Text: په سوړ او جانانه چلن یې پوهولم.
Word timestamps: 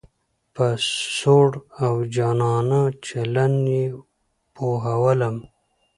په 0.55 0.65
سوړ 1.17 1.49
او 1.83 1.93
جانانه 2.15 2.81
چلن 3.07 3.53
یې 3.73 3.85
پوهولم. 4.55 5.37